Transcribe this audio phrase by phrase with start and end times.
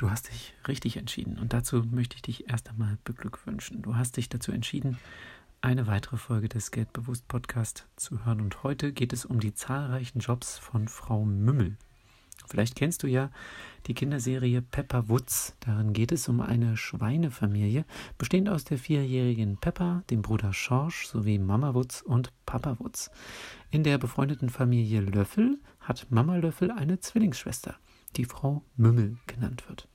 [0.00, 3.82] Du hast dich richtig entschieden und dazu möchte ich dich erst einmal beglückwünschen.
[3.82, 4.96] Du hast dich dazu entschieden,
[5.60, 10.20] eine weitere Folge des Geldbewusst Podcast zu hören und heute geht es um die zahlreichen
[10.20, 11.76] Jobs von Frau Mümmel.
[12.48, 13.30] Vielleicht kennst du ja
[13.88, 15.54] die Kinderserie Pepper Woods.
[15.60, 17.84] Darin geht es um eine Schweinefamilie,
[18.16, 23.10] bestehend aus der vierjährigen Pepper, dem Bruder Schorsch sowie Mama Woods und Papa Woods.
[23.70, 27.76] In der befreundeten Familie Löffel hat Mama Löffel eine Zwillingsschwester,
[28.16, 29.88] die Frau Mümmel genannt wird.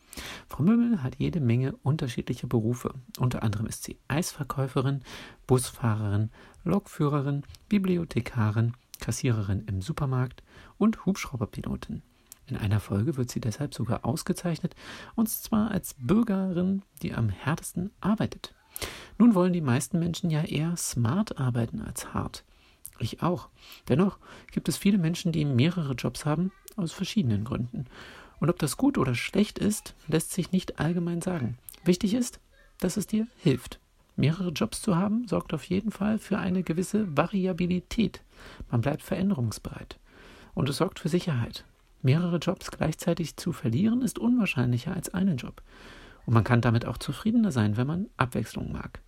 [0.47, 2.93] Frau Mümmel hat jede Menge unterschiedliche Berufe.
[3.19, 5.03] Unter anderem ist sie Eisverkäuferin,
[5.47, 6.31] Busfahrerin,
[6.63, 10.43] Lokführerin, Bibliothekarin, Kassiererin im Supermarkt
[10.77, 12.01] und Hubschrauberpilotin.
[12.47, 14.75] In einer Folge wird sie deshalb sogar ausgezeichnet,
[15.15, 18.53] und zwar als Bürgerin, die am härtesten arbeitet.
[19.17, 22.45] Nun wollen die meisten Menschen ja eher smart arbeiten als hart.
[22.99, 23.49] Ich auch.
[23.89, 24.19] Dennoch
[24.51, 27.85] gibt es viele Menschen, die mehrere Jobs haben, aus verschiedenen Gründen.
[28.39, 31.57] Und ob das gut oder schlecht ist, lässt sich nicht allgemein sagen.
[31.83, 32.39] Wichtig ist,
[32.79, 33.79] dass es dir hilft.
[34.15, 38.21] Mehrere Jobs zu haben, sorgt auf jeden Fall für eine gewisse Variabilität.
[38.71, 39.99] Man bleibt veränderungsbereit.
[40.53, 41.65] Und es sorgt für Sicherheit.
[42.01, 45.61] Mehrere Jobs gleichzeitig zu verlieren, ist unwahrscheinlicher als einen Job.
[46.25, 49.01] Und man kann damit auch zufriedener sein, wenn man Abwechslung mag.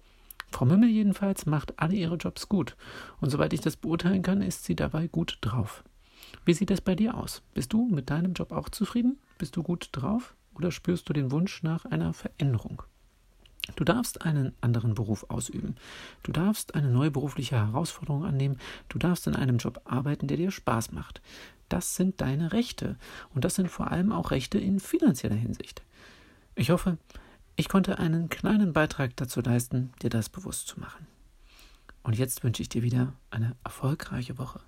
[0.51, 2.75] Frau Mümmel jedenfalls macht alle ihre Jobs gut.
[3.19, 5.83] Und soweit ich das beurteilen kann, ist sie dabei gut drauf.
[6.45, 7.41] Wie sieht es bei dir aus?
[7.53, 9.17] Bist du mit deinem Job auch zufrieden?
[9.37, 10.35] Bist du gut drauf?
[10.55, 12.81] Oder spürst du den Wunsch nach einer Veränderung?
[13.75, 15.75] Du darfst einen anderen Beruf ausüben.
[16.23, 18.59] Du darfst eine neue berufliche Herausforderung annehmen.
[18.89, 21.21] Du darfst in einem Job arbeiten, der dir Spaß macht.
[21.69, 22.95] Das sind deine Rechte.
[23.33, 25.83] Und das sind vor allem auch Rechte in finanzieller Hinsicht.
[26.55, 26.97] Ich hoffe,
[27.55, 31.07] ich konnte einen kleinen Beitrag dazu leisten, dir das bewusst zu machen.
[32.03, 34.61] Und jetzt wünsche ich dir wieder eine erfolgreiche Woche.